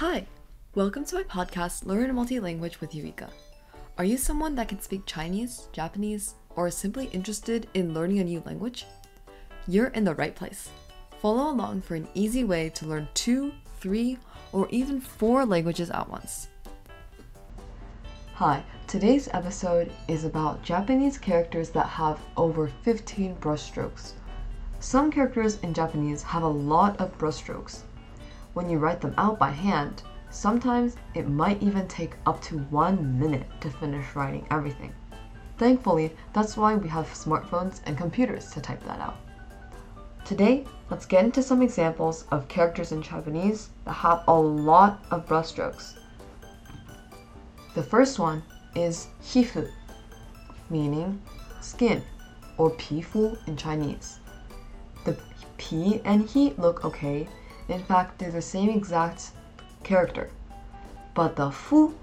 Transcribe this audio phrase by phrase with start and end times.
[0.00, 0.26] Hi,
[0.74, 3.30] welcome to my podcast, Learn Multilanguage with Eureka.
[3.96, 8.42] Are you someone that can speak Chinese, Japanese, or simply interested in learning a new
[8.44, 8.84] language?
[9.66, 10.68] You're in the right place.
[11.22, 14.18] Follow along for an easy way to learn two, three,
[14.52, 16.48] or even four languages at once.
[18.34, 24.12] Hi, today's episode is about Japanese characters that have over 15 brushstrokes.
[24.78, 27.80] Some characters in Japanese have a lot of brushstrokes.
[28.56, 33.20] When you write them out by hand, sometimes it might even take up to one
[33.20, 34.94] minute to finish writing everything.
[35.58, 39.18] Thankfully, that's why we have smartphones and computers to type that out.
[40.24, 45.26] Today, let's get into some examples of characters in Japanese that have a lot of
[45.26, 45.98] brushstrokes.
[47.74, 48.42] The first one
[48.74, 49.70] is hifu,
[50.70, 51.20] meaning
[51.60, 52.02] skin
[52.56, 54.18] or pifu in Chinese.
[55.04, 55.14] The
[55.58, 57.28] p and he look okay.
[57.68, 59.30] In fact, they're the same exact
[59.82, 60.30] character.
[61.14, 61.94] But the fu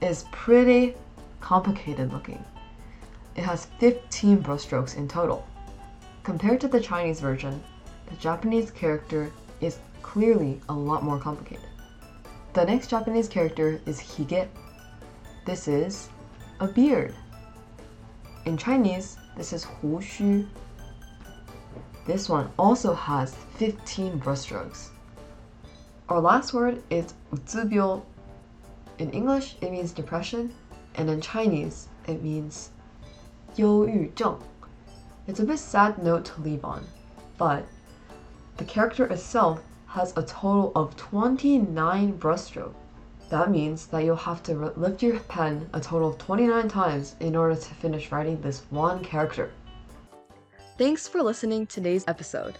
[0.00, 0.94] is pretty
[1.40, 2.44] complicated looking.
[3.36, 5.46] It has 15 brushstrokes in total.
[6.22, 7.62] Compared to the Chinese version,
[8.06, 11.66] the Japanese character is clearly a lot more complicated.
[12.52, 14.48] The next Japanese character is hige
[15.46, 16.10] this is
[16.60, 17.14] a beard.
[18.44, 20.46] In Chinese, this is 胡须.
[22.06, 24.90] This one also has 15 brushstrokes.
[26.09, 28.01] Our last word is うつ病.
[28.97, 30.53] In English, it means depression,
[30.95, 32.69] and in Chinese, it means
[33.55, 34.37] 忧郁症.
[35.27, 36.83] It's a bit sad note to leave on,
[37.37, 37.63] but
[38.57, 42.75] the character itself has a total of 29 brushstrokes.
[43.29, 47.35] That means that you'll have to lift your pen a total of 29 times in
[47.35, 49.51] order to finish writing this one character.
[50.77, 52.57] Thanks for listening to today's episode.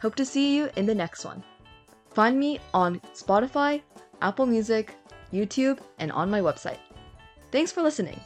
[0.00, 1.44] Hope to see you in the next one.
[2.15, 3.81] Find me on Spotify,
[4.21, 4.95] Apple Music,
[5.33, 6.79] YouTube, and on my website.
[7.51, 8.19] Thanks for listening.